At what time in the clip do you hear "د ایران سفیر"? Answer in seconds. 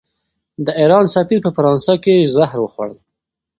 0.65-1.39